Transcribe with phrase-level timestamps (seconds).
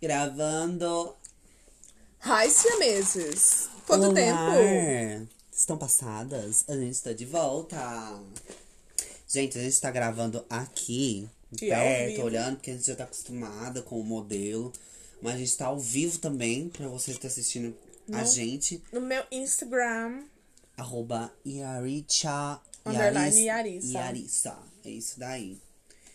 [0.00, 1.14] Gravando.
[2.22, 3.68] Ai, siameses.
[3.86, 4.14] Quanto Olá.
[4.14, 5.28] tempo?
[5.52, 6.64] Estão passadas?
[6.68, 7.76] A gente está de volta.
[9.28, 12.22] Gente, a gente tá gravando aqui, E perto, vivo.
[12.24, 14.72] olhando, porque a gente já tá acostumada com o modelo.
[15.20, 17.76] Mas a gente tá ao vivo também, pra você que tá assistindo
[18.10, 18.82] a No- gente.
[18.90, 20.24] No meu Instagram.
[20.78, 22.58] Arroba Yaricha.
[22.86, 23.44] Underline.
[23.44, 24.56] Yarissa.
[24.82, 25.58] É isso daí.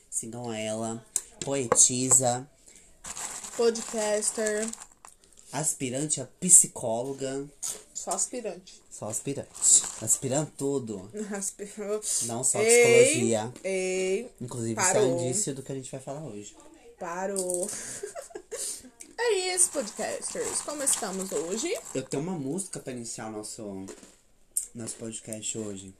[0.09, 1.05] Sigam ela.
[1.41, 2.49] Poetisa.
[3.57, 4.67] Podcaster.
[5.51, 7.45] Aspirante a psicóloga.
[7.93, 8.81] Só aspirante.
[8.91, 9.49] Só aspirante.
[10.01, 11.09] Aspirando tudo.
[12.25, 13.53] Não só Ei, psicologia.
[13.63, 14.91] Ei, Inclusive, Parou.
[14.91, 16.55] isso é um indício do que a gente vai falar hoje.
[16.99, 17.69] parou.
[19.17, 20.61] é isso, podcasters.
[20.61, 21.73] Como estamos hoje?
[21.93, 23.85] Eu tenho uma música pra iniciar nosso,
[24.73, 25.93] nosso podcast hoje.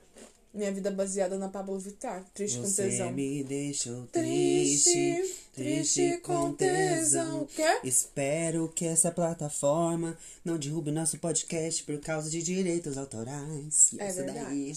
[0.55, 2.23] Minha vida baseada na Pablo Vittar.
[2.33, 3.11] Triste com Você tesão.
[3.11, 7.45] me deixou Triste, triste, triste com tesão.
[7.53, 7.81] Quê?
[7.83, 13.89] Espero que essa plataforma não derrube nosso podcast por causa de direitos autorais.
[13.99, 14.45] É essa verdade.
[14.45, 14.73] daí.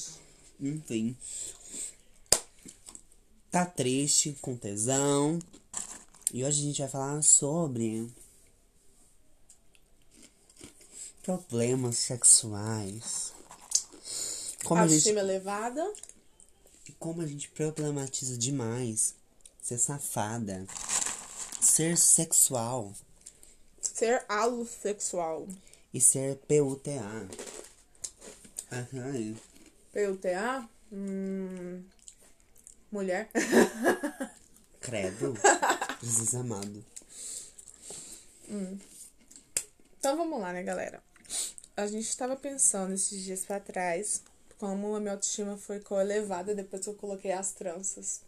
[0.60, 1.16] Enfim.
[3.48, 5.38] Tá triste, com tesão.
[6.32, 8.10] E hoje a gente vai falar sobre
[11.22, 13.32] problemas sexuais.
[14.68, 15.92] Como a gente Autoestima elevada.
[16.98, 19.14] como a gente problematiza demais
[19.62, 20.66] ser safada,
[21.60, 22.92] ser sexual
[23.80, 25.48] Ser alossexual.
[25.94, 27.00] e ser PUTA.
[28.70, 29.34] Aham.
[29.92, 30.68] PUTA.
[30.92, 31.82] Hum,
[32.92, 33.30] mulher.
[34.80, 35.34] Credo.
[36.02, 36.84] Jesus amado.
[39.98, 41.02] Então vamos lá, né, galera?
[41.76, 44.22] A gente tava pensando esses dias pra trás
[44.58, 48.20] como a minha autoestima foi elevada depois que eu coloquei as tranças.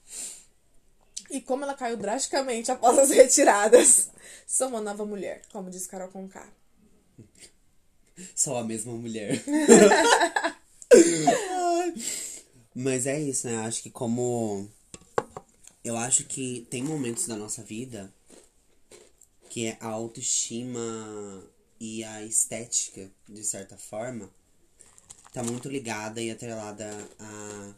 [1.31, 4.11] E como ela caiu drasticamente após as retiradas.
[4.47, 6.49] Sou uma nova mulher, como diz Carol Conká.
[8.35, 9.43] Só a mesma mulher.
[12.75, 13.59] Mas é isso, né?
[13.59, 14.69] Acho que como.
[15.83, 18.13] Eu acho que tem momentos da nossa vida
[19.49, 20.81] que é a autoestima
[21.81, 24.31] e a estética, de certa forma,
[25.33, 26.87] tá muito ligada e atrelada
[27.19, 27.75] a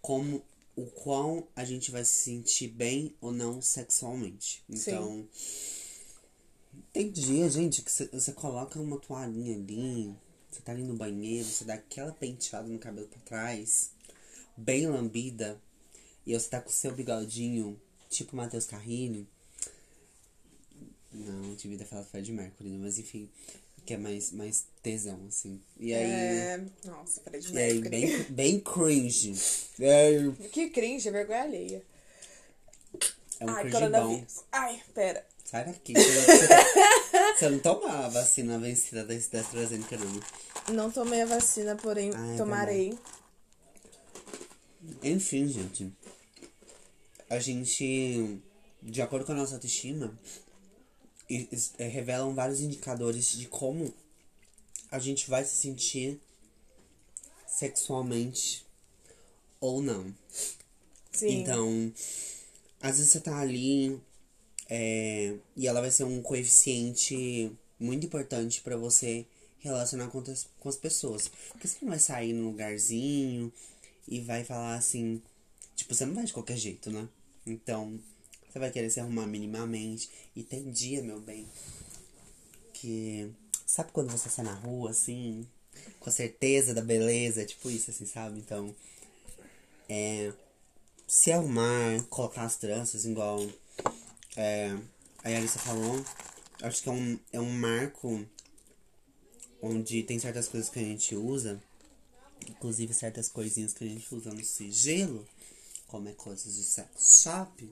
[0.00, 0.42] como
[0.76, 4.62] o quão a gente vai se sentir bem ou não sexualmente.
[4.70, 4.76] Sim.
[4.78, 5.28] Então,
[6.92, 10.14] tem dia, gente, que você- coloca uma toalhinha ali,
[10.50, 13.90] você tá ali no banheiro, você dá aquela penteada no cabelo pra trás,
[14.56, 15.60] bem lambida,
[16.24, 19.26] e você tá com o seu bigodinho, tipo Matheus Carrilho.
[21.12, 22.78] Não, de vida fala Fred Mercury, né?
[22.80, 23.28] mas enfim,
[23.88, 25.58] que é mais, mais tesão, assim.
[25.80, 26.10] E aí.
[26.10, 26.60] É...
[26.84, 29.32] Nossa, Fred E aí, bem, bem cringe.
[29.80, 30.10] É,
[30.52, 31.82] Que cringe, é vergonha alheia.
[33.40, 33.90] é um Ai, cringe bom.
[33.90, 34.34] coronavírus.
[34.52, 35.26] Ai, pera.
[35.42, 35.94] Sai daqui.
[37.38, 40.74] Você não, toma a vacina vencida da, AstraZeneca, não.
[40.74, 42.98] Não tomei a vacina, porém Ah, é tomarei.
[45.02, 45.90] Enfim, gente.
[47.30, 48.38] A gente,
[48.82, 50.47] de acordo com a nossa autoestima, es- é,
[51.78, 53.92] revelam vários indicadores de como
[54.90, 56.18] a gente vai se sentir
[57.46, 58.64] sexualmente
[59.60, 60.14] ou não.
[61.12, 61.40] Sim.
[61.40, 61.92] Então,
[62.80, 64.00] às vezes você tá ali
[64.68, 69.26] é, e ela vai ser um coeficiente muito importante pra você
[69.60, 71.30] relacionar com as, com as pessoas.
[71.48, 73.52] Porque você não vai sair num lugarzinho
[74.06, 75.20] e vai falar assim.
[75.74, 77.08] Tipo, você não vai de qualquer jeito, né?
[77.46, 77.98] Então,
[78.50, 80.10] você vai querer se arrumar minimamente.
[80.34, 81.46] E tem dia, meu bem,
[82.72, 83.30] que.
[83.66, 85.46] Sabe quando você sai na rua assim?
[86.00, 87.44] Com a certeza da beleza?
[87.44, 88.38] Tipo isso, assim, sabe?
[88.38, 88.74] Então.
[89.88, 90.32] É
[91.08, 93.40] se arrumar, colocar as tranças igual
[94.36, 94.76] é,
[95.24, 96.04] a Yarissa falou,
[96.60, 98.26] acho que é um, é um marco
[99.62, 101.60] onde tem certas coisas que a gente usa,
[102.46, 105.26] inclusive certas coisinhas que a gente usa no sigilo,
[105.86, 107.68] como é coisas de sex shop,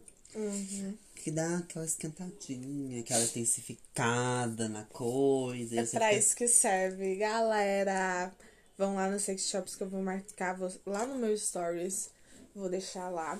[1.14, 5.74] que dá aquela esquentadinha, aquela intensificada na coisa.
[5.80, 8.32] É pra fica- isso que serve, galera.
[8.78, 12.10] Vão lá no sex shops que eu vou marcar vou- lá no meu stories.
[12.54, 13.38] Vou deixar lá.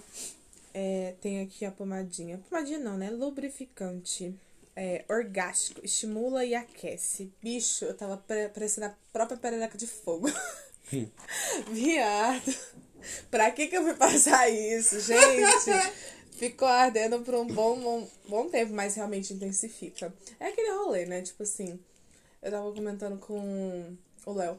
[0.75, 2.39] É, tem aqui a pomadinha.
[2.51, 3.11] Pomadinha não, né?
[3.11, 4.35] Lubrificante.
[4.75, 5.81] É, orgástico.
[5.85, 7.33] Estimula e aquece.
[7.43, 10.29] Bicho, eu tava pare- parecendo a própria perereca de fogo.
[11.71, 12.55] Viado.
[13.31, 15.21] Pra que que eu fui passar isso, gente?
[16.37, 20.13] Ficou ardendo por um bom, bom, bom tempo, mas realmente intensifica.
[20.39, 21.23] É aquele rolê, né?
[21.23, 21.79] Tipo assim,
[22.43, 23.97] eu tava comentando com
[24.27, 24.59] o Léo.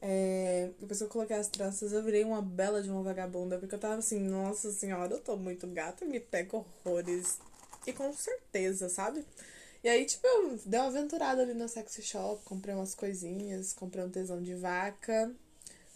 [0.00, 3.56] É, depois que eu coloquei as tranças, eu virei uma bela de uma vagabunda.
[3.56, 7.38] Porque eu tava assim, nossa senhora, eu tô muito gata, me pega horrores.
[7.86, 9.24] E com certeza, sabe?
[9.84, 14.04] E aí, tipo, eu dei uma aventurada ali no sexy shop, comprei umas coisinhas, comprei
[14.04, 15.32] um tesão de vaca,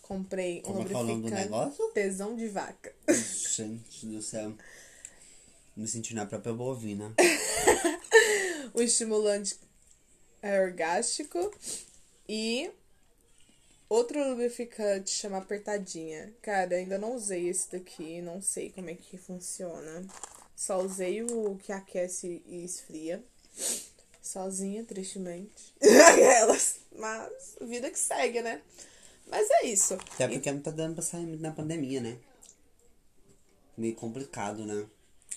[0.03, 1.45] comprei um Como é falando do lubrificante.
[1.45, 1.89] negócio?
[1.93, 2.95] Tesão de vaca.
[3.09, 4.53] Gente do céu.
[5.77, 7.15] Me senti na própria bovina.
[8.75, 9.59] um estimulante
[10.41, 11.53] é, orgástico
[12.27, 12.71] e
[13.89, 16.33] outro lubrificante chama apertadinha.
[16.41, 20.07] Cara, ainda não usei esse daqui, não sei como é que funciona.
[20.57, 23.23] Só usei o que aquece e esfria.
[24.23, 25.75] Sozinha, tristemente.
[26.09, 26.81] Aquelas.
[26.97, 28.63] Mas, vida que segue, né?
[29.27, 29.95] Mas é isso.
[29.95, 32.17] Até porque não tá dando pra sair muito na pandemia, né?
[33.77, 34.87] Meio complicado, né?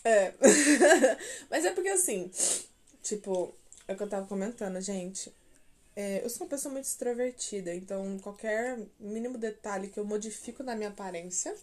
[0.04, 0.34] É.
[1.50, 2.32] Mas é porque assim,
[3.02, 3.54] tipo,
[3.88, 5.34] é o que eu tava comentando, gente.
[5.96, 10.76] É, eu sou uma pessoa muito extrovertida, então qualquer mínimo detalhe que eu modifico na
[10.76, 11.54] minha aparência,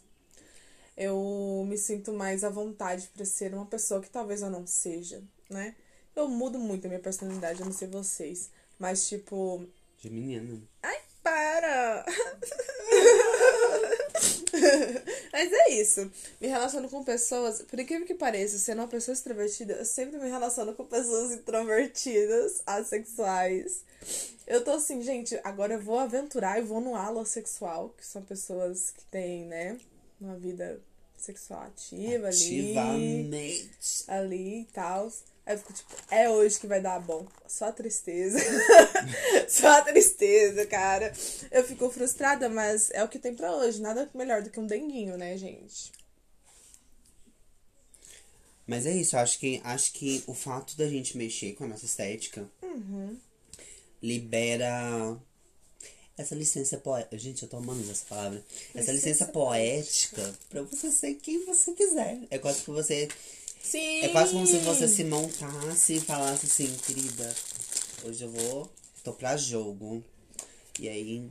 [0.96, 5.22] eu me sinto mais à vontade pra ser uma pessoa que talvez eu não seja,
[5.48, 5.74] né?
[6.14, 8.50] Eu mudo muito a minha personalidade, eu não sei vocês.
[8.78, 9.66] Mas, tipo,
[10.00, 10.60] De menina.
[10.82, 12.04] Ai, para!
[15.32, 16.10] Mas é isso.
[16.40, 20.28] Me relaciono com pessoas, por incrível que pareça, sendo uma pessoa extrovertida, eu sempre me
[20.28, 23.82] relaciono com pessoas introvertidas, assexuais.
[24.46, 28.22] Eu tô assim, gente, agora eu vou aventurar e vou no halo sexual, que são
[28.22, 29.78] pessoas que têm, né,
[30.20, 30.80] uma vida
[31.16, 33.70] sexual ativa ali Ativamente.
[34.06, 35.12] ali e tal.
[35.46, 37.24] Aí eu fico tipo, é hoje que vai dar bom.
[37.46, 38.38] Só tristeza.
[39.48, 41.12] Só tristeza, cara.
[41.52, 43.80] Eu fico frustrada, mas é o que tem pra hoje.
[43.80, 45.92] Nada melhor do que um denguinho, né, gente?
[48.66, 51.84] Mas é isso, acho que, acho que o fato da gente mexer com a nossa
[51.84, 52.44] estética
[54.02, 55.16] libera
[56.18, 57.18] essa licença poética.
[57.18, 58.42] Gente, eu tô amando essa palavra.
[58.74, 62.18] Essa licença Licença poética pra você ser quem você quiser.
[62.30, 63.08] É quase que você.
[63.66, 64.00] Sim!
[64.02, 67.34] É quase como se você se montasse e falasse assim, querida,
[68.04, 68.70] hoje eu vou.
[69.02, 70.02] tô pra jogo.
[70.78, 71.28] E aí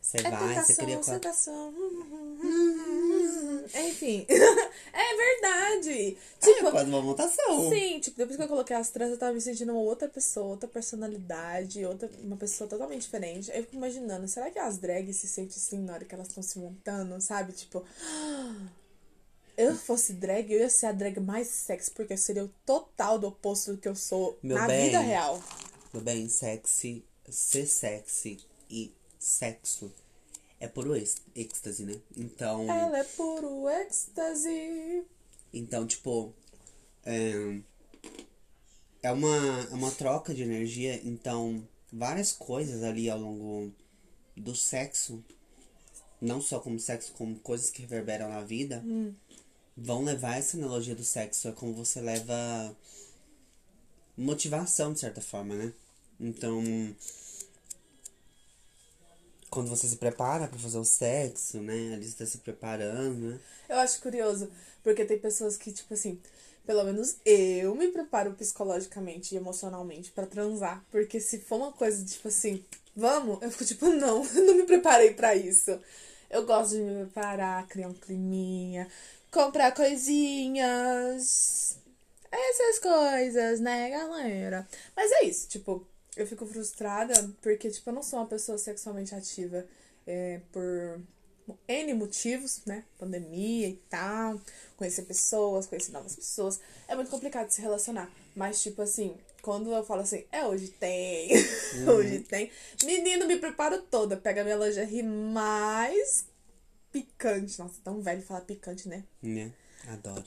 [0.00, 1.72] você É vai, você cria tentação.
[3.88, 4.26] Enfim.
[4.30, 6.16] é verdade.
[6.42, 7.70] É Tipo, quase uma montação.
[7.70, 10.46] Sim, tipo, depois que eu coloquei as tranças, eu tava me sentindo uma outra pessoa,
[10.46, 13.50] outra personalidade, outra, uma pessoa totalmente diferente.
[13.50, 16.28] Aí eu fico imaginando, será que as drags se sentem assim na hora que elas
[16.28, 17.52] estão se montando, sabe?
[17.52, 17.84] Tipo,
[19.56, 23.28] eu fosse drag, eu ia ser a drag mais sexy, porque seria o total do
[23.28, 24.86] oposto do que eu sou Meu na bem.
[24.86, 25.42] vida real.
[25.90, 28.38] Tudo bem, sexy, ser sexy
[28.68, 29.90] e sexo
[30.60, 32.00] é puro êx- êxtase, né?
[32.16, 35.04] Então, Ela é puro êxtase.
[35.52, 36.32] então tipo,
[37.04, 37.60] é,
[39.02, 43.72] é uma, é uma troca de energia, então várias coisas ali ao longo
[44.36, 45.22] do sexo,
[46.20, 48.82] não só como sexo, como coisas que reverberam na vida,
[49.76, 52.74] vão levar essa analogia do sexo, é como você leva
[54.16, 55.72] motivação, de certa forma, né?
[56.18, 56.62] Então,
[59.50, 61.94] quando você se prepara pra fazer o sexo, né?
[61.94, 63.40] Ali você tá se preparando, né?
[63.68, 64.50] Eu acho curioso,
[64.82, 66.20] porque tem pessoas que, tipo assim,
[66.66, 70.84] pelo menos eu me preparo psicologicamente e emocionalmente pra transar.
[70.90, 72.64] Porque se for uma coisa, tipo assim,
[72.94, 75.78] vamos, eu fico tipo, não, eu não me preparei pra isso.
[76.28, 78.88] Eu gosto de me preparar, criar um climinha,
[79.30, 81.78] comprar coisinhas.
[82.30, 84.68] Essas coisas, né, galera?
[84.94, 89.14] Mas é isso, tipo, eu fico frustrada porque, tipo, eu não sou uma pessoa sexualmente
[89.14, 89.66] ativa
[90.06, 91.00] é, por
[91.68, 92.84] N motivos, né?
[92.98, 94.40] Pandemia e tal,
[94.76, 96.60] conhecer pessoas, conhecer novas pessoas.
[96.88, 98.10] É muito complicado se relacionar.
[98.34, 101.30] Mas, tipo assim, quando eu falo assim, é hoje tem,
[101.86, 102.50] hoje tem.
[102.84, 104.16] Menino, me preparo toda.
[104.16, 106.26] Pega minha lingerie mais
[106.96, 107.58] picante.
[107.58, 109.04] Nossa, tão velho falar picante, né?
[109.22, 109.52] Né?
[109.88, 110.24] Adoro.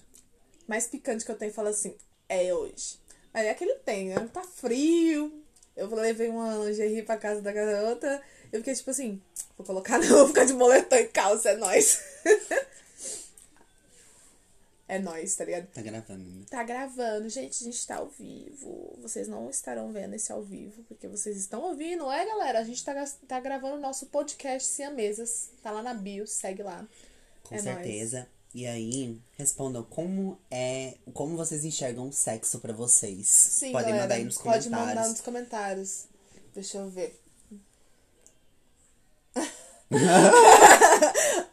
[0.68, 1.96] mais picante que eu tenho e falo assim,
[2.28, 3.00] é hoje.
[3.34, 4.30] Aí é que ele tem, né?
[4.32, 5.44] Tá frio.
[5.76, 8.22] Eu levei uma lingerie pra casa da garota.
[8.52, 9.20] Eu fiquei tipo assim,
[9.58, 12.04] vou colocar não, vou ficar de moletom e calça, é nóis.
[14.90, 15.68] é nóis, tá ligado?
[15.68, 16.46] Tá gravando, né?
[16.50, 18.98] Tá gravando, gente, a gente tá ao vivo.
[19.02, 22.60] Vocês não estarão vendo esse ao vivo, porque vocês estão ouvindo, é, galera?
[22.60, 22.94] A gente tá,
[23.28, 25.52] tá gravando o nosso podcast Siamesas.
[25.62, 26.86] Tá lá na bio, segue lá.
[27.44, 28.28] Com É certeza.
[28.54, 30.96] E aí, respondam como é.
[31.14, 33.28] Como vocês enxergam o sexo pra vocês.
[33.28, 34.88] Sim, Podem galera, mandar aí nos Pode comentários.
[34.96, 36.06] mandar nos comentários.
[36.56, 37.20] Deixa eu ver.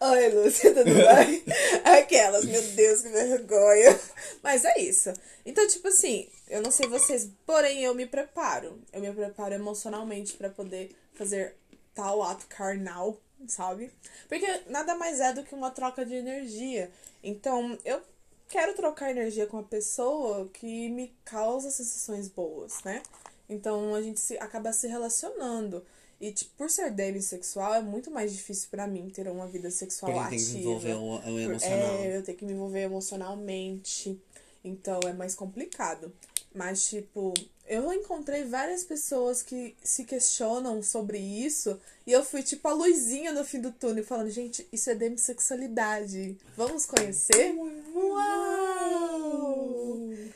[0.08, 1.42] Oi, Lúcia, tudo bem?
[1.84, 3.98] Aquelas, meu Deus, que vergonha.
[4.40, 5.12] Mas é isso.
[5.44, 8.80] Então, tipo assim, eu não sei vocês, porém eu me preparo.
[8.92, 11.56] Eu me preparo emocionalmente pra poder fazer
[11.92, 13.90] tal ato carnal, sabe?
[14.28, 16.88] Porque nada mais é do que uma troca de energia.
[17.20, 18.00] Então, eu
[18.48, 23.02] quero trocar energia com uma pessoa que me causa sensações boas, né?
[23.48, 25.84] Então a gente se, acaba se relacionando.
[26.20, 30.12] E tipo, por ser demissexual, é muito mais difícil pra mim ter uma vida sexual
[30.12, 30.52] Porque tem ativa.
[30.52, 31.94] que envolver o, emocional.
[31.96, 34.18] É, eu tenho que me envolver emocionalmente.
[34.64, 36.12] Então é mais complicado.
[36.54, 37.34] Mas, tipo,
[37.68, 41.78] eu encontrei várias pessoas que se questionam sobre isso.
[42.06, 46.38] E eu fui, tipo, a luzinha no fim do túnel, falando, gente, isso é demissexualidade.
[46.56, 47.54] Vamos conhecer?
[47.94, 48.96] Uau!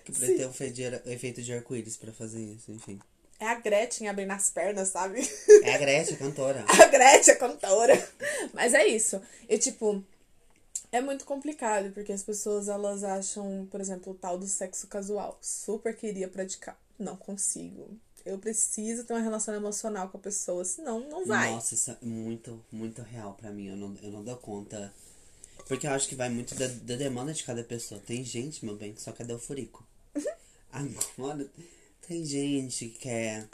[0.05, 3.01] Que pra ter o efeito de, o efeito de arco-íris pra fazer isso, enfim.
[3.41, 5.27] É a Gretchen abrindo as pernas, sabe?
[5.65, 6.63] É a Gretchen, cantora.
[6.69, 8.09] A Gretchen, cantora.
[8.53, 9.19] Mas é isso.
[9.49, 10.05] E, tipo,
[10.93, 15.39] é muito complicado, porque as pessoas, elas acham, por exemplo, o tal do sexo casual.
[15.41, 16.79] Super queria praticar.
[16.99, 17.89] Não consigo.
[18.27, 21.51] Eu preciso ter uma relação emocional com a pessoa, senão não vai.
[21.53, 23.69] Nossa, isso é muito, muito real pra mim.
[23.69, 24.93] Eu não, eu não dou conta.
[25.67, 28.03] Porque eu acho que vai muito da, da demanda de cada pessoa.
[28.05, 29.87] Tem gente, meu bem, que só quer dar o furico.
[30.71, 31.49] Agora,
[32.11, 33.49] tem gente que quer.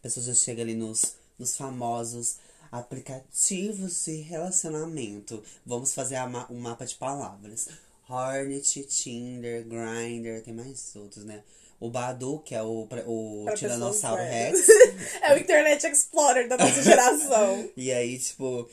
[0.00, 2.38] A pessoa já chega ali nos, nos famosos
[2.72, 5.42] aplicativos de relacionamento.
[5.64, 7.68] Vamos fazer ma- um mapa de palavras.
[8.08, 11.42] Hornet, Tinder, Grindr, tem mais outros, né?
[11.78, 14.66] O Badu, que é o, o Pra Tiranossauro Rex.
[15.22, 17.70] É o Internet Explorer da nossa geração.
[17.76, 18.68] E aí, tipo,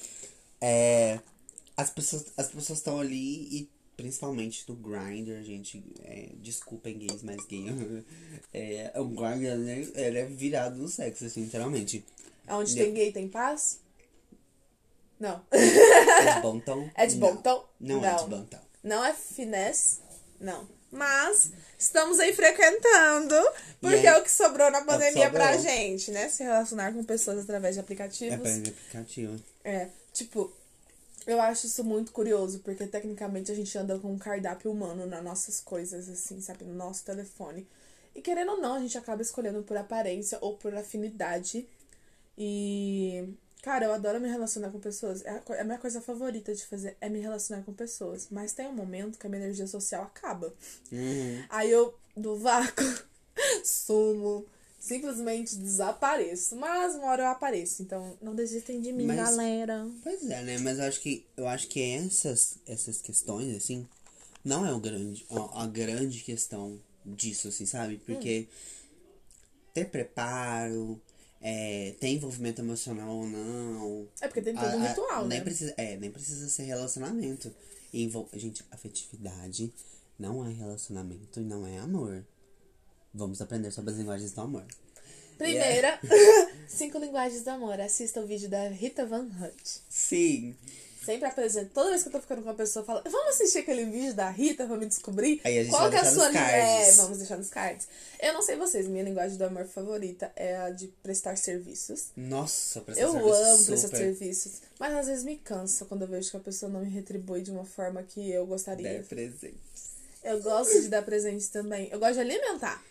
[0.59, 1.19] é,
[1.77, 7.43] as pessoas as pessoas estão ali e principalmente no Grindr, gente, é, desculpem gays, mas
[7.47, 7.65] gay.
[8.53, 12.05] É, o Grindr, né, ele é virado no sexo, assim, literalmente.
[12.47, 12.83] Onde Não.
[12.85, 13.79] tem gay, tem paz?
[15.19, 15.41] Não.
[15.51, 16.89] É de bom tom?
[16.95, 17.41] É de bom Não.
[17.41, 17.67] tom?
[17.79, 18.29] Não, é de Não.
[18.29, 18.59] bom tom.
[18.83, 19.99] Não é finesse?
[20.39, 20.67] Não.
[20.91, 23.35] Mas estamos aí frequentando,
[23.81, 25.31] porque aí- é o que sobrou na pandemia sobrou.
[25.43, 26.29] pra gente, né?
[26.29, 28.39] Se relacionar com pessoas através de É aplicativos.
[28.39, 29.37] pra aplicativo.
[29.65, 30.49] É, tipo,
[31.27, 35.21] eu acho isso muito curioso, porque tecnicamente a gente anda com um cardápio humano nas
[35.21, 36.63] nossas coisas, assim, sabe?
[36.63, 37.67] No nosso telefone.
[38.15, 41.67] E querendo ou não, a gente acaba escolhendo por aparência ou por afinidade.
[42.37, 43.27] E.
[43.61, 45.25] Cara, eu adoro me relacionar com pessoas.
[45.25, 48.29] É a, a minha coisa favorita de fazer é me relacionar com pessoas.
[48.31, 50.53] Mas tem um momento que a minha energia social acaba.
[50.91, 51.43] Uhum.
[51.49, 52.85] Aí eu, do vácuo,
[53.65, 54.45] sumo,
[54.79, 56.55] simplesmente desapareço.
[56.55, 57.81] Mas uma hora eu apareço.
[57.81, 59.87] Então não desistem de mim, Mas- galera.
[60.03, 60.57] Pois é, né?
[60.59, 63.87] Mas eu acho que eu acho que essas essas questões assim
[64.43, 67.97] não é o grande a, a grande questão disso, assim, sabe?
[68.05, 68.47] Porque
[69.73, 70.99] ter preparo,
[71.41, 74.07] é, ter envolvimento emocional ou não.
[74.21, 75.43] É porque tem todo a- um a- ritual, nem né?
[75.43, 77.53] Precisa, é, nem precisa ser relacionamento.
[77.93, 78.27] Envol...
[78.33, 79.71] Gente, afetividade
[80.19, 82.25] não é relacionamento e não é amor.
[83.17, 84.63] Vamos aprender sobre as linguagens do amor.
[85.39, 85.99] Primeira,
[86.69, 87.81] cinco linguagens do amor.
[87.81, 89.79] Assista o vídeo da Rita Van Hunt.
[89.89, 90.55] Sim.
[91.03, 91.71] Sempre apresento.
[91.73, 94.13] Toda vez que eu tô ficando com uma pessoa, eu falo, vamos assistir aquele vídeo
[94.13, 96.89] da Rita pra me descobrir qual que é a sua cards.
[96.89, 97.87] É, vamos deixar nos cards.
[98.19, 102.07] Eu não sei vocês, minha linguagem do amor favorita é a de prestar serviços.
[102.15, 103.65] Nossa, prestar Eu serviço amo super.
[103.67, 106.89] prestar serviços, mas às vezes me cansa quando eu vejo que a pessoa não me
[106.89, 108.99] retribui de uma forma que eu gostaria.
[108.99, 109.57] Dar presente.
[110.23, 111.87] Eu gosto de dar presente também.
[111.89, 112.83] Eu gosto de alimentar.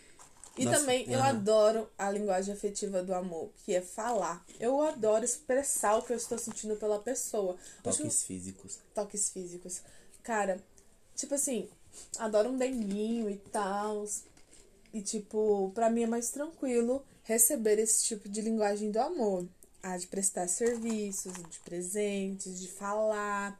[0.57, 1.29] E Nossa, também eu aham.
[1.29, 4.43] adoro a linguagem afetiva do amor, que é falar.
[4.59, 7.55] Eu adoro expressar o que eu estou sentindo pela pessoa.
[7.83, 8.79] Toques físicos.
[8.93, 9.81] toques físicos.
[10.23, 10.59] Cara,
[11.15, 11.69] tipo assim,
[12.17, 14.05] adoro um denguinho e tal.
[14.93, 19.45] E tipo, pra mim é mais tranquilo receber esse tipo de linguagem do amor.
[19.83, 23.59] A de prestar serviços, de presentes, de falar.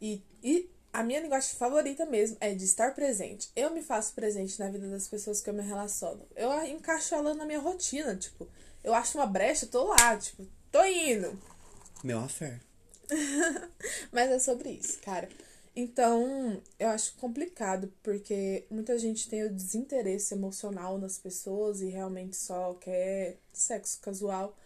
[0.00, 3.50] E, e a minha linguagem favorita mesmo é de estar presente.
[3.54, 6.26] Eu me faço presente na vida das pessoas que eu me relaciono.
[6.34, 8.48] Eu encaixo ela na minha rotina, tipo,
[8.82, 11.38] eu acho uma brecha, tô lá, tipo, tô indo.
[12.02, 12.60] Meu affair.
[14.12, 15.28] Mas é sobre isso, cara.
[15.74, 22.36] Então, eu acho complicado, porque muita gente tem o desinteresse emocional nas pessoas e realmente
[22.36, 24.56] só quer sexo casual.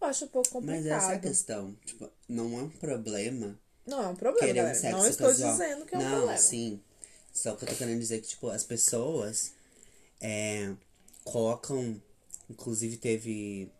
[0.00, 0.82] Eu acho um pouco complicado.
[0.82, 1.76] Mas essa é a questão.
[1.84, 4.74] Tipo, não é um problema Não é um problema, galera.
[4.74, 5.52] sexo Não estou casual.
[5.52, 6.38] dizendo que é um não, problema.
[6.38, 6.80] sim.
[7.32, 9.52] Só que eu tô querendo dizer que, tipo, as pessoas
[10.20, 10.72] é,
[11.24, 12.00] colocam.
[12.48, 13.70] Inclusive teve.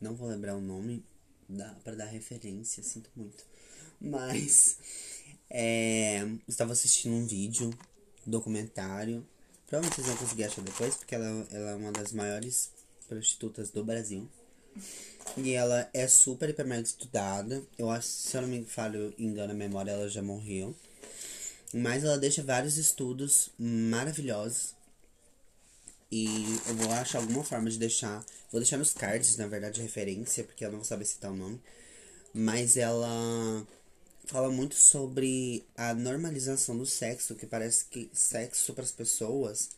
[0.00, 1.04] Não vou lembrar o nome
[1.48, 3.44] da, pra dar referência, sinto muito.
[4.00, 4.78] Mas.
[5.48, 7.70] É, estava assistindo um vídeo,
[8.26, 9.26] documentário.
[9.66, 12.70] Provavelmente vocês vão conseguir achar depois, porque ela, ela é uma das maiores
[13.08, 14.28] prostitutas do Brasil.
[15.36, 17.62] E ela é super, hiper mega estudada.
[17.78, 18.66] Eu acho, se eu não me
[19.18, 20.74] engano a memória, ela já morreu.
[21.72, 24.74] Mas ela deixa vários estudos maravilhosos.
[26.10, 28.24] E eu vou achar alguma forma de deixar.
[28.52, 31.60] Vou deixar nos cards, na verdade, referência, porque eu não vou saber citar o nome.
[32.32, 33.66] Mas ela
[34.26, 39.70] fala muito sobre a normalização do sexo, que parece que sexo para as pessoas.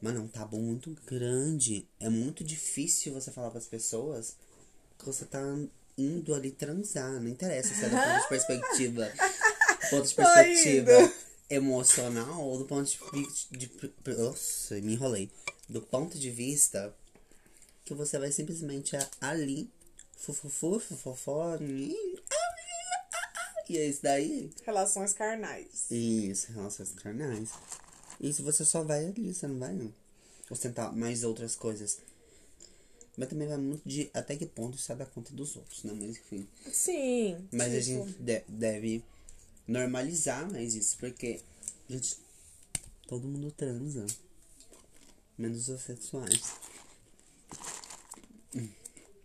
[0.00, 1.88] Mano, é um tabu muito grande.
[1.98, 4.36] É muito difícil você falar para as pessoas
[4.98, 5.40] que você tá
[5.96, 7.20] indo ali transar.
[7.20, 9.04] Não interessa se é do ponto de perspectiva.
[9.06, 11.12] do ponto de perspectiva
[11.48, 12.98] emocional ou do ponto de,
[13.50, 14.16] de, de.
[14.16, 15.30] Nossa, me enrolei.
[15.68, 16.94] Do ponto de vista
[17.84, 19.70] que você vai simplesmente ali.
[20.18, 21.56] Fufufu, fufofó.
[23.68, 24.50] E é isso daí.
[24.64, 25.90] Relações carnais.
[25.90, 27.50] Isso, relações carnais.
[28.20, 29.90] Isso você só vai ali, você não vai
[30.50, 31.98] ostentar mais outras coisas.
[33.16, 35.92] Mas também vai muito de até que ponto isso da conta dos outros, né?
[35.94, 36.46] Mas enfim.
[36.72, 37.48] Sim.
[37.52, 39.02] Mas a tipo, gente de- deve
[39.66, 41.40] normalizar mais isso, porque,
[41.88, 42.16] gente,
[43.06, 44.06] todo mundo transa.
[45.38, 46.52] Menos os sexuais.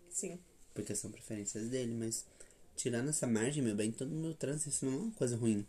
[0.10, 0.39] Sim.
[0.74, 2.25] Porque são preferências dele, mas
[2.75, 5.65] tirando essa margem, meu bem, todo mundo transa, isso não é uma coisa ruim.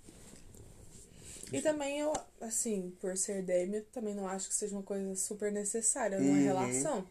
[1.53, 5.15] E também eu, assim, por ser Demi, eu também não acho que seja uma coisa
[5.17, 6.45] super necessária numa Uhum.
[6.45, 7.07] relação.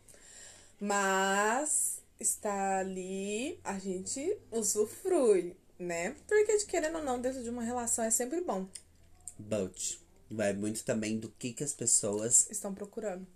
[0.79, 6.15] Mas está ali, a gente usufrui, né?
[6.27, 8.67] Porque de querendo ou não, dentro de uma relação é sempre bom.
[9.37, 9.97] But
[10.29, 13.27] vai muito também do que, que as pessoas, Estão procurando.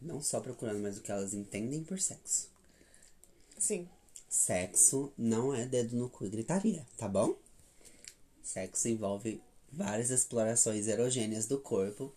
[0.00, 2.50] não só procurando, mas o que elas entendem por sexo.
[3.58, 3.88] Sim.
[4.28, 7.36] Sexo não é dedo no cu e gritaria, tá bom?
[8.42, 9.40] Sexo envolve
[9.72, 12.12] várias explorações erogêneas do corpo,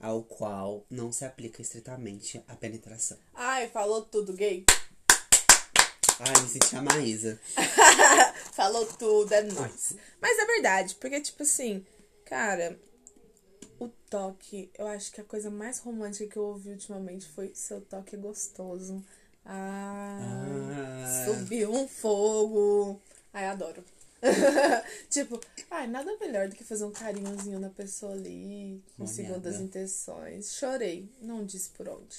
[0.00, 3.16] ao qual não se aplica estritamente a penetração.
[3.34, 4.64] Ai, falou tudo, gay.
[6.18, 7.38] Ai, me senti a Maísa.
[8.52, 9.94] Falou tudo, é nóis.
[10.20, 11.84] Mas é verdade, porque, tipo assim,
[12.24, 12.78] cara,
[13.78, 17.82] o toque, eu acho que a coisa mais romântica que eu ouvi ultimamente foi seu
[17.82, 19.04] toque é gostoso.
[19.44, 20.18] Ah,
[21.04, 21.24] Ah.
[21.26, 22.98] subiu um fogo.
[23.32, 23.84] Ai, adoro.
[25.10, 25.40] tipo,
[25.70, 30.54] ai, nada melhor do que fazer um carinhozinho na pessoa ali, com segundas intenções.
[30.54, 32.16] Chorei, não disse por onde.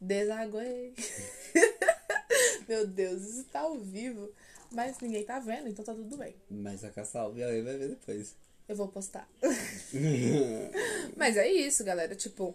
[0.00, 0.94] Desaguei.
[2.68, 4.30] Meu Deus, isso tá ao vivo.
[4.70, 6.34] Mas ninguém tá vendo, então tá tudo bem.
[6.50, 8.34] Mas a Cassal aí vai ver depois.
[8.68, 9.28] Eu vou postar.
[11.16, 12.14] Mas é isso, galera.
[12.16, 12.54] Tipo,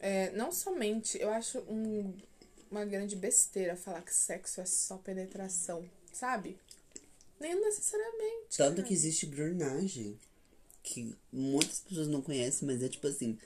[0.00, 1.20] é, não somente.
[1.20, 2.14] Eu acho um-
[2.70, 6.56] uma grande besteira falar que sexo é só penetração, sabe?
[7.42, 8.56] Nem necessariamente.
[8.56, 8.86] Tanto cara.
[8.86, 10.16] que existe grunagem,
[10.82, 13.36] que muitas pessoas não conhecem, mas é tipo assim,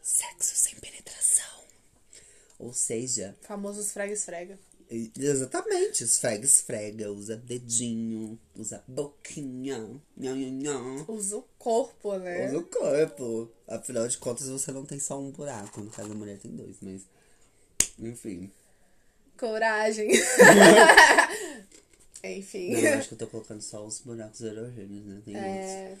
[0.00, 1.44] sexo sem penetração.
[2.58, 4.58] Ou seja, Famoso esfrega-esfrega.
[4.90, 11.04] E- Exatamente, esfrega, esfrega, usa dedinho, usa boquinha, nha, nha, nha.
[11.08, 12.46] Usa o corpo, né?
[12.48, 13.50] usa o corpo.
[13.68, 16.76] Afinal de contas, você não tem só um buraco, no caso a mulher tem dois,
[16.80, 17.02] mas.
[17.98, 18.50] Enfim.
[19.36, 20.08] Coragem.
[22.32, 22.72] Enfim.
[22.72, 25.22] Não, eu acho que eu tô colocando só os buracos erogêneos, né?
[25.24, 25.52] Tem outros.
[25.52, 25.96] É...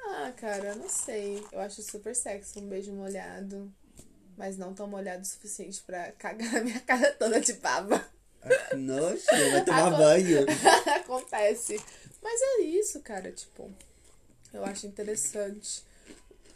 [0.00, 1.44] Ah, cara, eu não sei.
[1.52, 3.72] Eu acho super sexy um beijo molhado.
[4.36, 8.04] Mas não tão molhado o suficiente pra cagar a minha cara toda de baba.
[8.70, 10.46] Que nojo, vai tomar banho.
[10.96, 11.78] Acontece.
[12.22, 13.30] Mas é isso, cara.
[13.30, 13.70] Tipo,
[14.52, 15.84] eu acho interessante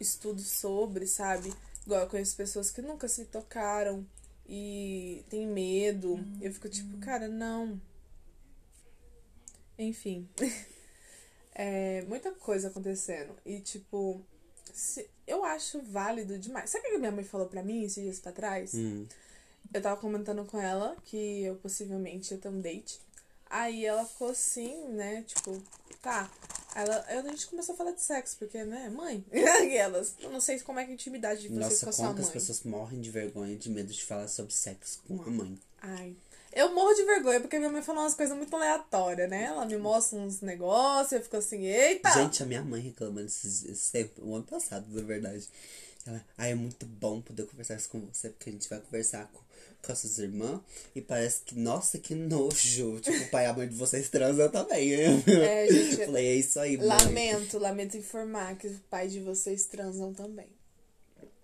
[0.01, 1.53] estudos sobre, sabe?
[1.85, 4.07] Igual eu conheço pessoas que nunca se tocaram
[4.49, 6.19] e tem medo.
[6.41, 7.81] Eu fico tipo, cara, não.
[9.79, 10.29] Enfim.
[11.57, 13.33] É muita coisa acontecendo.
[13.47, 14.21] E, tipo,
[14.73, 16.69] se- eu acho válido demais.
[16.71, 18.75] Sabe o que minha mãe falou pra mim esses dias pra trás?
[18.75, 19.07] Hum,
[19.73, 23.01] Eu tava comentando com ela que eu possivelmente ia ter um date.
[23.49, 25.23] Aí ela ficou assim, né?
[25.29, 25.63] Tipo,
[26.03, 26.29] tá.
[26.75, 29.25] Ela, a gente começou a falar de sexo, porque, né, mãe?
[29.33, 31.91] E elas, eu não sei como é que é a intimidade de vocês Nossa, com
[31.91, 32.21] a sua mãe.
[32.23, 35.57] as pessoas morrem de vergonha, de medo de falar sobre sexo com a mãe.
[35.81, 36.17] Ai.
[36.55, 39.45] Eu morro de vergonha, porque minha mãe falou umas coisas muito aleatórias, né?
[39.45, 42.11] Ela me mostra uns negócios, eu fico assim, eita!
[42.13, 45.49] Gente, a minha mãe reclamando esses, esse tempo, o ano passado, na verdade.
[46.07, 49.27] Ela, ah, é muito bom poder conversar isso com você, porque a gente vai conversar
[49.33, 49.41] com,
[49.83, 50.61] com as suas irmãs
[50.95, 53.01] e parece que, nossa, que nojo.
[53.01, 54.93] Tipo, o pai e a mãe de vocês transam também.
[54.95, 56.87] É, gente, Falei, é isso aí, mãe.
[56.87, 60.49] lamento, lamento informar que os pais de vocês transam também.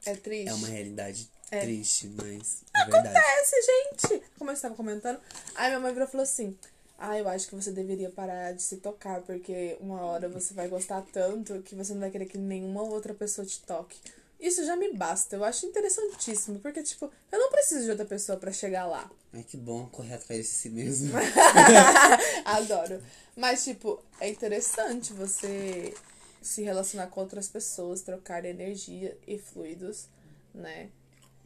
[0.05, 0.49] É triste.
[0.49, 1.61] É uma realidade É.
[1.61, 2.81] triste, mas é.
[2.81, 4.23] Acontece, gente!
[4.39, 5.21] Como eu estava comentando,
[5.55, 6.57] aí minha mãe virou e falou assim:
[6.99, 10.69] Ah, eu acho que você deveria parar de se tocar, porque uma hora você vai
[10.69, 13.99] gostar tanto que você não vai querer que nenhuma outra pessoa te toque.
[14.41, 18.39] Isso já me basta, eu acho interessantíssimo, porque, tipo, eu não preciso de outra pessoa
[18.39, 19.11] pra chegar lá.
[19.35, 21.13] Ai, que bom correr atrás de si mesmo.
[22.47, 23.03] Adoro.
[23.37, 25.93] Mas, tipo, é interessante você
[26.41, 30.07] se relacionar com outras pessoas, trocar energia e fluidos,
[30.55, 30.89] né?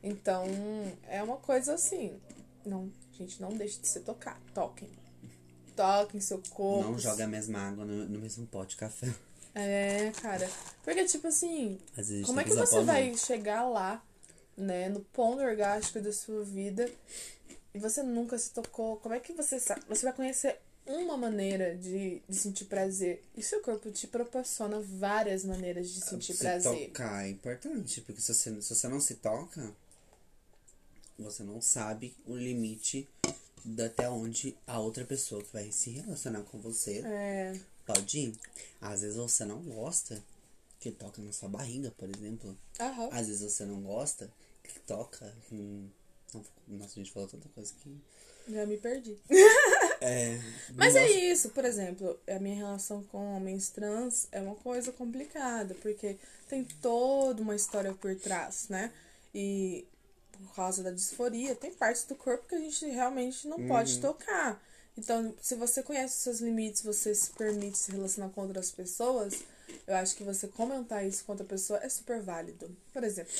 [0.05, 0.45] Então,
[1.09, 2.15] é uma coisa assim.
[2.65, 4.39] Não, gente, não deixe de se tocar.
[4.53, 4.91] Toquem.
[5.75, 6.91] toca em seu corpo.
[6.91, 9.09] Não joga a mesma água no, no mesmo pote de café.
[9.55, 10.49] É, cara.
[10.83, 11.79] Porque, tipo assim,
[12.27, 13.17] como é que você vai não.
[13.17, 14.05] chegar lá,
[14.57, 16.91] né, no ponto orgástico da sua vida
[17.73, 18.99] e você nunca se tocou?
[18.99, 19.83] Como é que você sabe?
[19.89, 23.23] Você vai conhecer uma maneira de, de sentir prazer.
[23.37, 26.89] E seu corpo te proporciona várias maneiras de sentir se prazer.
[26.89, 29.73] tocar é importante, porque se você, se você não se toca,
[31.19, 33.09] você não sabe o limite
[33.65, 37.59] de até onde a outra pessoa que vai se relacionar com você É.
[37.87, 38.35] pode ir.
[38.81, 40.23] Às vezes você não gosta
[40.81, 42.57] que toca na sua barriga, por exemplo.
[42.79, 43.09] Aham.
[43.11, 44.31] Às vezes você não gosta
[44.63, 45.35] que toca.
[45.51, 45.89] Hum,
[46.69, 47.97] nossa, a gente falou tanta coisa que.
[48.49, 49.17] Já me perdi.
[50.01, 50.39] É.
[50.75, 54.93] Mas não é isso, por exemplo, a minha relação com homens trans é uma coisa
[54.93, 58.93] complicada, porque tem toda uma história por trás, né?
[59.35, 59.87] E
[60.37, 64.63] por causa da disforia, tem partes do corpo que a gente realmente não pode tocar.
[64.97, 69.43] Então, se você conhece os seus limites, você se permite se relacionar com outras pessoas,
[69.87, 72.75] eu acho que você comentar isso com outra pessoa é super válido.
[72.93, 73.33] Por exemplo,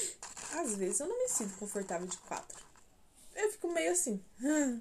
[0.53, 2.63] às vezes eu não me sinto confortável de quatro.
[3.35, 4.21] Eu fico meio assim.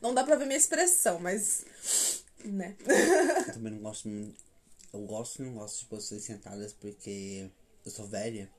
[0.00, 1.64] Não dá pra ver minha expressão, mas.
[2.44, 2.76] Né?
[3.46, 4.36] Eu também não gosto muito.
[4.92, 7.50] Eu gosto e não gosto de pessoas sentadas porque
[7.84, 8.50] eu sou velha.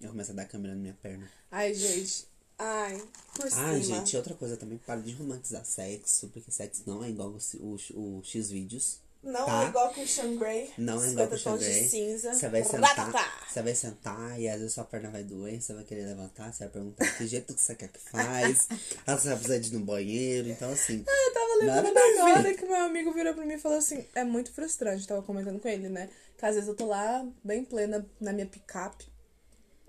[0.00, 1.30] Eu começo a dar câmera na minha perna.
[1.50, 2.26] Ai, gente.
[2.58, 3.02] Ai,
[3.34, 3.68] por cima.
[3.68, 7.38] Ah, gente, outra coisa também, para de romantizar sexo, porque sexo não é igual o,
[7.58, 8.98] o, o X-Vídeos.
[9.22, 9.64] Não tá?
[9.64, 10.70] é igual com o Sean Grey.
[10.78, 11.88] Não é igual com o 50 Sean Grey.
[11.88, 12.32] cinza.
[12.32, 15.82] Você vai sentar, você vai sentar e às vezes sua perna vai doer, você vai
[15.84, 18.68] querer levantar, você vai perguntar que jeito que você quer que faz,
[19.06, 21.04] ah, você vai precisar de ir no banheiro, então assim.
[21.06, 24.52] Eu tava lembrando agora que meu amigo virou pra mim e falou assim: é muito
[24.52, 26.08] frustrante, eu tava comentando com ele, né?
[26.38, 29.06] Que às vezes eu tô lá, bem plena, na minha picape,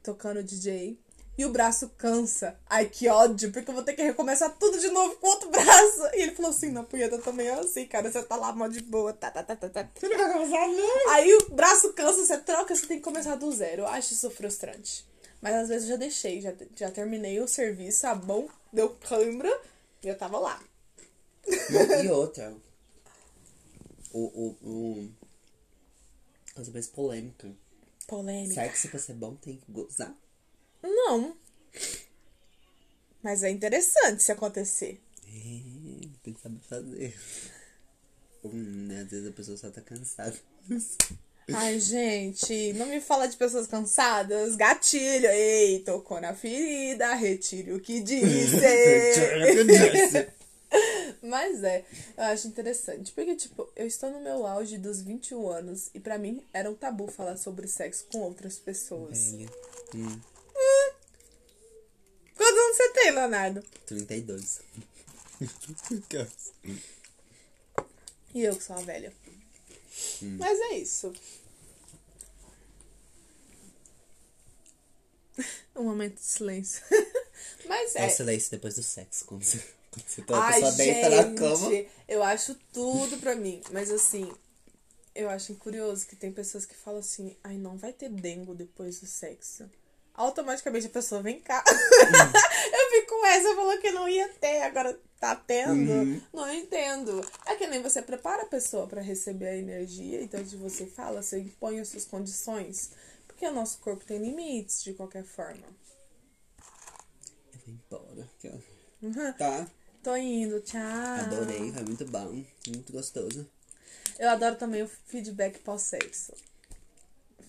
[0.08, 0.98] tocando DJ,
[1.38, 2.58] e o braço cansa.
[2.68, 6.02] Ai, que ódio, porque eu vou ter que recomeçar tudo de novo com outro braço.
[6.14, 8.82] E ele falou assim: na punheta também é assim, cara, você tá lá mó de
[8.82, 9.90] boa, tá, tá, tá, tá, tá.
[9.94, 11.10] Você não vai começar, não?
[11.12, 13.84] Aí o braço cansa, você troca, você tem que começar do zero.
[13.84, 15.06] Eu acho isso frustrante.
[15.42, 19.56] Mas às vezes eu já deixei, já, já terminei o serviço, a bom, deu câimbra,
[20.02, 20.60] e eu tava lá.
[22.04, 22.56] E outra.
[24.12, 25.10] O, o, o.
[26.56, 27.48] Coisa mais polêmica.
[28.08, 28.56] Polêmica.
[28.56, 30.16] Sexo pra ser bom tem que gozar.
[30.82, 31.36] Não.
[33.22, 35.02] Mas é interessante se acontecer.
[35.28, 37.20] É, tem que saber fazer.
[38.46, 40.38] Hum, né, às vezes a pessoa só tá cansada.
[41.54, 44.56] Ai, gente, não me fala de pessoas cansadas.
[44.56, 45.28] Gatilho.
[45.28, 48.58] Ei, tocou na ferida, retire o que disse.
[51.28, 51.86] Mas é,
[52.18, 53.12] eu acho interessante.
[53.12, 56.76] Porque, tipo, eu estou no meu auge dos 21 anos e pra mim era um
[56.76, 59.32] tabu falar sobre sexo com outras pessoas.
[59.34, 59.50] Velha.
[59.96, 60.20] Hum,
[62.36, 63.64] Quantos anos você tem, Leonardo?
[63.88, 64.62] 32.
[68.34, 69.12] E eu que sou uma velha.
[70.22, 71.12] Mas é isso.
[75.76, 76.82] Um momento de silêncio.
[77.66, 78.08] Mas É é.
[78.08, 79.26] o silêncio depois do sexo.
[79.26, 79.64] Quando você,
[80.06, 81.70] você tá, Ai, deita na cama.
[81.70, 83.62] gente, eu acho tudo pra mim.
[83.72, 84.32] Mas assim,
[85.18, 89.00] eu acho curioso que tem pessoas que falam assim, ai, não vai ter dengo depois
[89.00, 89.70] do sexo.
[90.14, 91.64] Automaticamente a pessoa vem cá.
[91.68, 95.92] eu fico com essa, falou que não ia ter, agora tá tendo.
[95.92, 96.22] Uhum.
[96.34, 97.26] Não entendo.
[97.46, 101.22] É que nem você prepara a pessoa pra receber a energia, então de você fala,
[101.22, 102.92] você impõe as suas condições.
[103.28, 105.68] Porque o nosso corpo tem limites, de qualquer forma.
[107.54, 108.30] Eu vou embora.
[109.02, 109.34] Uhum.
[109.34, 109.68] Tá,
[110.08, 110.80] Tô indo, tchau.
[111.20, 113.46] adorei, foi muito bom, muito gostoso.
[114.18, 116.32] Eu adoro também o feedback pós-sexo.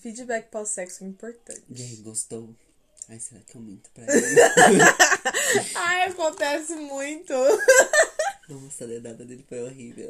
[0.03, 1.63] Feedback pós-sexo é importante.
[1.71, 2.53] E aí, gostou?
[3.09, 4.41] Ai, será que eu minto pra ele?
[5.77, 7.33] Ai, acontece muito.
[8.49, 10.09] Nossa, a dedada dele foi horrível.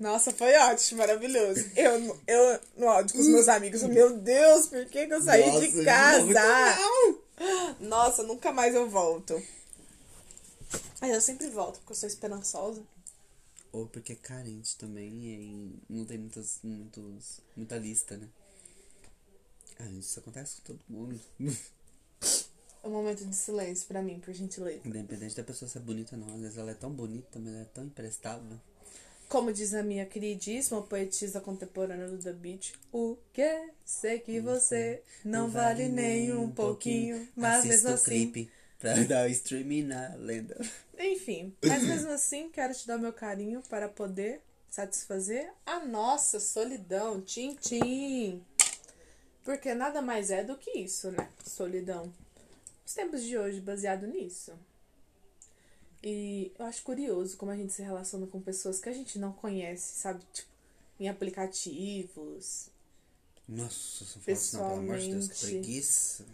[0.00, 1.70] Nossa, foi ótimo, maravilhoso.
[1.76, 5.20] Eu, no- eu no áudio com os meus amigos, meu Deus, por que, que eu
[5.20, 6.24] saí Nossa, de casa?
[6.32, 7.23] mal.
[7.80, 9.40] Nossa, nunca mais eu volto.
[11.00, 12.82] Mas eu sempre volto, porque eu sou esperançosa.
[13.72, 18.28] Ou porque é carente também e não tem muitas, muitos, muita lista, né?
[19.80, 21.20] Ah, isso acontece com todo mundo.
[22.84, 24.86] Um momento de silêncio pra mim, por gentileza.
[24.86, 26.34] Independente da pessoa ser bonita ou não.
[26.34, 28.60] Às vezes ela é tão bonita, mas ela é tão imprestável.
[29.34, 33.68] Como diz a minha queridíssima poetisa contemporânea do The Beach, o que?
[33.84, 38.04] Sei que você não vale nem um pouquinho, mas mesmo assim.
[38.04, 40.56] clipe pra dar o streaming na lenda.
[40.96, 47.20] Enfim, mas mesmo assim, quero te dar meu carinho para poder satisfazer a nossa solidão.
[47.20, 48.40] Tchim, tchim.
[49.42, 51.28] Porque nada mais é do que isso, né?
[51.44, 52.12] Solidão.
[52.86, 54.52] Os tempos de hoje baseado nisso.
[56.06, 59.32] E eu acho curioso como a gente se relaciona com pessoas que a gente não
[59.32, 60.22] conhece, sabe?
[60.34, 60.48] Tipo,
[61.00, 62.68] em aplicativos.
[63.48, 65.62] Nossa, fala assim, não, pelo amor de Deus, que Pessoalmente.
[65.62, 66.26] preguiça.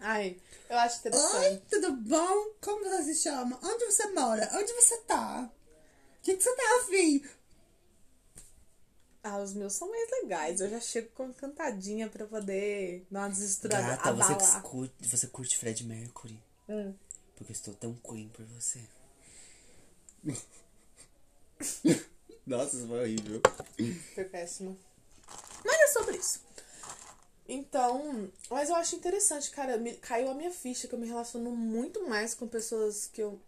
[0.00, 0.36] Ai,
[0.70, 1.62] eu acho Oi, interessante.
[1.68, 2.50] tudo bom?
[2.62, 3.58] Como você se chama?
[3.62, 4.48] Onde você mora?
[4.54, 5.50] Onde você tá?
[6.18, 7.22] O que, que você tá afim?
[9.22, 10.60] Ah, os meus são mais legais.
[10.60, 15.58] Eu já chego com cantadinha pra poder dar uma desestruturada, Gata, você, curte, você curte
[15.58, 16.40] Fred Mercury.
[16.68, 16.94] Hum.
[17.36, 18.80] Porque eu estou tão queen por você.
[22.46, 23.40] Nossa, isso foi horrível.
[24.14, 24.78] Foi péssimo.
[25.64, 26.40] Mas é sobre isso.
[27.48, 29.76] Então, mas eu acho interessante, cara.
[29.78, 33.40] Me, caiu a minha ficha que eu me relaciono muito mais com pessoas que eu.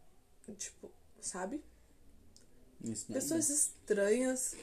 [0.57, 0.90] Tipo,
[1.21, 1.62] sabe?
[2.83, 3.55] Isso é Pessoas bom.
[3.55, 4.55] estranhas.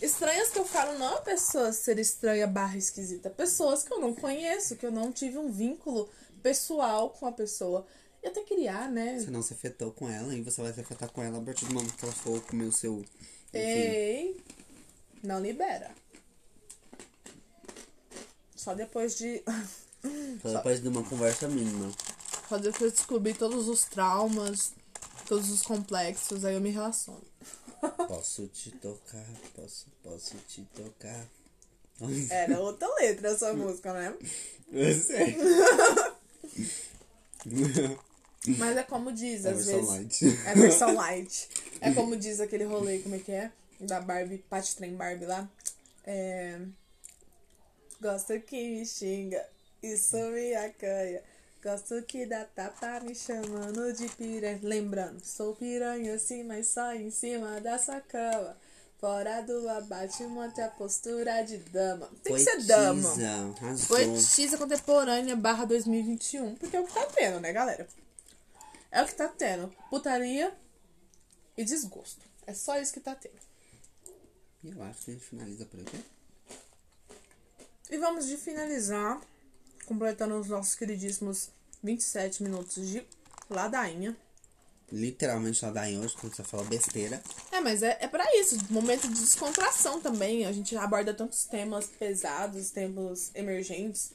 [0.00, 3.30] Estranhas que eu falo, não a pessoa ser estranha barra esquisita.
[3.30, 6.08] Pessoas que eu não conheço, que eu não tive um vínculo
[6.42, 7.86] pessoal com a pessoa.
[8.24, 9.20] E até criar, né?
[9.20, 11.66] Você não se afetou com ela e você vai se afetar com ela a partir
[11.66, 13.04] do momento que ela for comer o seu.
[13.52, 13.58] Enfim.
[13.58, 14.42] Ei,
[15.22, 15.94] não libera.
[18.56, 19.42] Só depois de.
[20.40, 21.92] Só depois de uma conversa mínima.
[22.48, 24.72] Só depois de descobrir todos os traumas,
[25.28, 27.24] todos os complexos, aí eu me relaciono.
[28.08, 31.26] Posso te tocar, posso, posso te tocar.
[32.30, 34.16] Era outra letra essa música, né?
[34.72, 35.36] Eu sei.
[38.58, 40.20] Mas é como diz, É às versão vezes.
[40.22, 40.40] light.
[40.46, 41.48] É versão light.
[41.80, 43.50] É como diz aquele rolê, como é que é?
[43.80, 45.48] Da Barbie, Pat Trem Barbie lá.
[46.06, 46.58] É.
[48.00, 49.42] Gosto que me xinga,
[49.82, 51.22] isso me acanha.
[51.62, 54.60] Gosto que dá tapa me chamando de piranha.
[54.62, 58.56] Lembrando, sou piranha sim, mas só em cima da sua cama.
[59.00, 62.08] Fora do abate, monte a postura de dama.
[62.22, 63.02] Tem que ser dama.
[63.02, 63.86] Poetisa, arrasou.
[63.88, 66.54] Poetisa contemporânea barra 2021.
[66.56, 67.86] Porque é o que tá tendo, né, galera?
[68.94, 69.74] É o que tá tendo.
[69.90, 70.56] Putaria
[71.56, 72.24] e desgosto.
[72.46, 73.34] É só isso que tá tendo.
[74.62, 76.00] E eu acho que a gente finaliza por aqui.
[77.90, 79.20] E vamos de finalizar,
[79.84, 81.50] completando os nossos queridíssimos
[81.82, 83.04] 27 minutos de
[83.50, 84.16] ladainha.
[84.92, 87.20] Literalmente daí hoje, quando você fala besteira.
[87.50, 90.46] É, mas é, é pra isso, momento de descontração também.
[90.46, 94.12] A gente aborda tantos temas pesados, temas emergentes.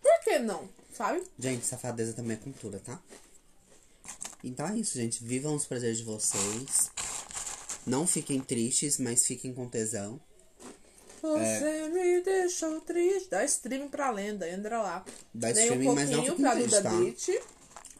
[0.00, 0.66] Por que não?
[0.94, 1.22] Sabe?
[1.38, 2.98] Gente, safadeza também é cultura, tá?
[4.44, 5.24] Então é isso, gente.
[5.24, 6.90] Vivam os prazeres de vocês.
[7.86, 10.20] Não fiquem tristes, mas fiquem com tesão.
[11.22, 13.30] Você me deixou triste.
[13.30, 15.04] Dá streaming pra lenda, entra lá.
[15.32, 16.90] Dá um streaming, mas não fiquem pra Duda tá?
[16.90, 17.28] Beat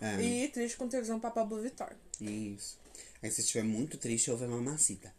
[0.03, 1.97] É, e triste com tesão pra Pablo Vittar.
[2.21, 2.79] isso.
[3.23, 5.11] Aí se estiver muito triste, ouve a mamacita.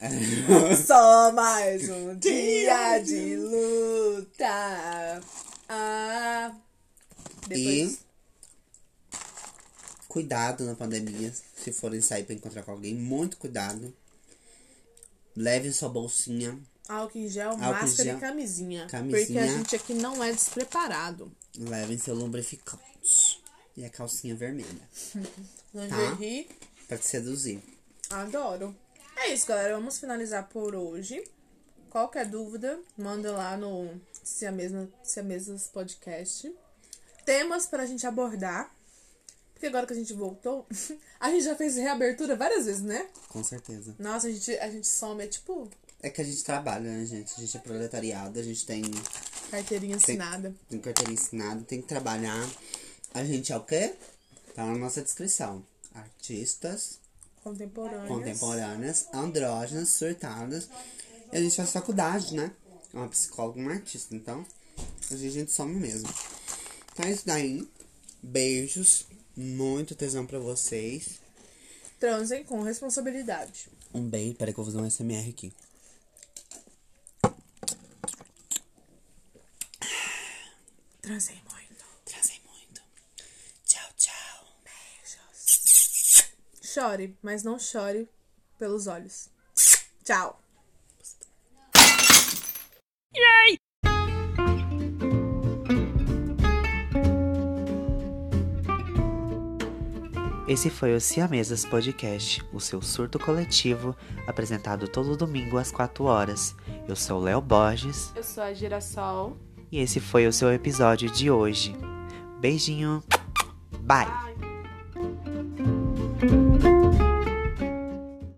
[0.84, 5.20] Só mais um dia de luta.
[5.68, 6.52] Ah,
[7.46, 7.92] depois.
[7.92, 7.98] E
[10.12, 11.32] cuidado na pandemia.
[11.56, 13.94] Se forem sair pra encontrar com alguém, muito cuidado.
[15.34, 16.58] Levem sua bolsinha.
[16.88, 18.86] Álcool em gel, Álcool máscara gel, e camisinha.
[18.86, 19.26] camisinha.
[19.26, 21.32] Porque a gente aqui não é despreparado.
[21.56, 23.40] Levem seu lubrificante.
[23.76, 24.88] E a calcinha vermelha.
[25.74, 26.48] Lingerie,
[26.86, 27.62] Pra te seduzir.
[28.10, 28.76] adoro.
[29.16, 29.74] É isso, galera.
[29.76, 31.24] Vamos finalizar por hoje.
[31.88, 33.88] Qualquer dúvida, manda lá no
[34.22, 36.52] Se a Mesma, Se a Mesmas Podcast.
[37.24, 38.70] Temas pra gente abordar.
[39.62, 40.66] Porque agora que a gente voltou,
[41.20, 43.06] a gente já fez reabertura várias vezes, né?
[43.28, 43.94] Com certeza.
[43.96, 45.70] Nossa, a gente, a gente some, é tipo
[46.02, 47.32] É que a gente trabalha, né, gente?
[47.36, 48.82] A gente é proletariado, a gente tem,
[49.52, 50.52] carteirinha assinada.
[50.68, 52.44] tem carteira ensinada, tem que trabalhar.
[53.14, 53.94] A gente é o quê?
[54.52, 55.64] Tá na nossa descrição.
[55.94, 56.98] Artistas
[57.44, 58.08] Contemporâneas.
[58.08, 60.68] contemporâneas, andrógenas, surtadas.
[61.32, 62.50] E a gente faz faculdade, né?
[62.92, 64.12] É uma psicóloga, uma artista.
[64.12, 64.44] Então,
[65.08, 66.12] a gente some mesmo.
[66.92, 67.68] Então é isso daí.
[68.20, 69.06] Beijos.
[69.36, 71.20] Muito tesão pra vocês.
[71.98, 73.68] Transem com responsabilidade.
[73.94, 74.34] Um beijo.
[74.34, 75.52] Peraí que eu vou fazer um SMR aqui.
[81.00, 81.84] Transem muito.
[82.04, 82.82] Trazem muito.
[83.64, 84.46] Tchau, tchau.
[86.62, 88.08] Chore, mas não chore
[88.58, 89.28] pelos olhos.
[90.04, 90.41] Tchau.
[100.52, 106.54] Esse foi o Siamesas Podcast, o seu surto coletivo, apresentado todo domingo às 4 horas.
[106.86, 109.34] Eu sou o Léo Borges Eu sou a Girassol.
[109.70, 111.74] e esse foi o seu episódio de hoje.
[112.38, 113.02] Beijinho,
[113.80, 114.51] bye!